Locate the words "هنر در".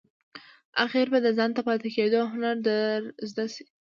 2.31-2.99